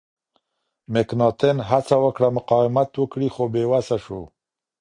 [0.93, 4.21] مکناتن هڅه وکړه مقاومت وکړي خو بې وسه شو.